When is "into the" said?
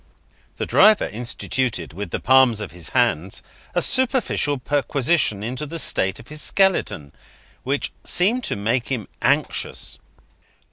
5.43-5.77